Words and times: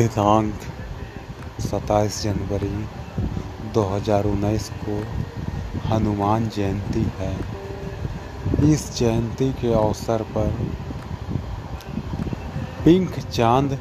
दिनांक 0.00 0.60
27 1.60 2.22
जनवरी 2.22 2.86
2019 3.72 4.68
को 4.84 4.94
हनुमान 5.88 6.48
जयंती 6.48 7.02
है। 7.18 7.36
इस 8.72 8.96
जयंती 8.96 9.52
के 9.52 9.72
अवसर 9.72 10.22
पर 10.22 10.48
पिंक 12.84 13.18
चाँद 13.18 13.78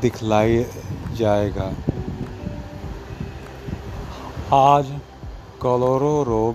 दिखलाई 0.00 0.66
जाएगा। 1.14 1.72
आज 4.52 4.92
करोड़ों 5.62 6.24
रोग 6.26 6.54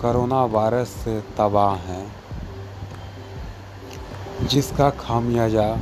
कोरोना 0.00 0.44
वायरस 0.44 0.88
से 0.88 1.20
तबाह 1.20 1.74
हैं, 1.74 2.06
जिसका 4.46 4.90
खामियाजा 4.90 5.78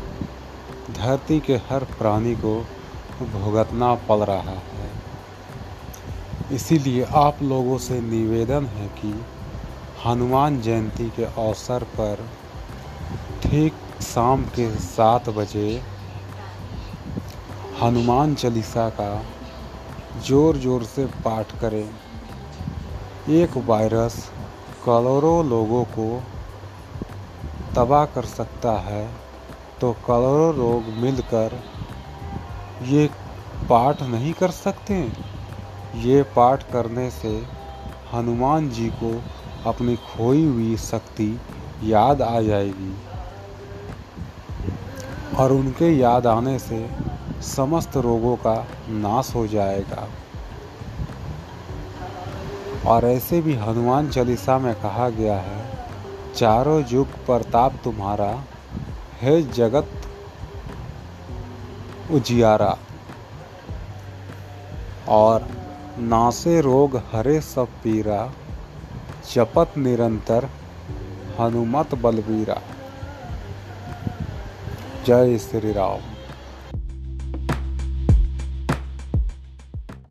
धरती 1.00 1.38
के 1.40 1.56
हर 1.68 1.84
प्राणी 1.98 2.34
को 2.36 2.54
भुगतना 3.22 3.94
पड़ 4.08 4.18
रहा 4.20 4.54
है। 4.70 4.88
इसीलिए 6.52 7.04
आप 7.16 7.42
लोगों 7.42 7.78
से 7.78 8.00
निवेदन 8.02 8.64
है 8.68 8.86
कि 8.96 9.12
हनुमान 10.04 10.60
जयंती 10.60 11.08
के 11.16 11.24
अवसर 11.24 11.84
पर 11.96 12.26
ठीक 13.42 13.74
शाम 14.02 14.44
के 14.56 14.70
सात 14.80 15.28
बजे 15.28 15.82
हनुमान 17.82 18.34
चालीसा 18.34 18.88
का 19.00 19.12
ज़ोर 20.26 20.56
ज़ोर 20.58 20.84
से 20.84 21.04
पाठ 21.24 21.58
करें। 21.60 21.88
एक 23.32 23.56
वायरस 23.66 24.16
करोड़ों 24.84 25.38
लोगों 25.48 25.84
को 25.96 26.08
तबाह 27.74 28.04
कर 28.14 28.24
सकता 28.28 28.72
है। 28.82 29.04
तो 29.80 29.92
करोड़ों 30.06 30.54
लोग 30.56 30.88
मिलकर 30.96 31.58
ये 32.84 33.08
पाठ 33.70 34.02
नहीं 34.02 34.32
कर 34.32 34.50
सकते। 34.50 34.94
ये 36.00 36.22
पाठ 36.36 36.62
करने 36.72 37.10
से 37.10 37.30
हनुमान 38.12 38.68
जी 38.70 38.88
को 38.94 39.12
अपनी 39.66 39.96
खोई 39.96 40.44
हुई 40.44 40.76
शक्ति 40.76 41.28
याद 41.84 42.22
आ 42.22 42.40
जाएगी 42.40 42.94
और 45.36 45.52
उनके 45.52 45.90
याद 45.90 46.26
आने 46.26 46.58
से 46.58 46.88
समस्त 47.46 47.96
रोगों 47.96 48.36
का 48.36 48.54
नाश 48.88 49.34
हो 49.34 49.46
जाएगा। 49.46 50.08
और 52.86 53.04
ऐसे 53.04 53.40
भी 53.40 53.54
हनुमान 53.56 54.08
चालीसा 54.10 54.58
में 54.58 54.74
कहा 54.74 55.08
गया 55.10 55.36
है, 55.38 55.58
चारों 56.34 56.82
युग 56.88 57.24
प्रताप 57.26 57.80
तुम्हारा 57.84 58.32
है 59.20 59.52
जगत 59.52 59.90
उजियारा। 62.10 62.78
और 65.08 65.48
नासे 65.98 66.60
रोग 66.60 66.96
हरे 66.96 67.40
सब 67.40 67.68
पीरा, 67.68 68.32
जपत 69.34 69.72
निरंतर 69.78 70.48
हनुमत 71.40 71.94
बलबीरा। 71.94 72.62
जय 75.06 75.38
श्री 75.38 75.72
राम। 75.72 76.19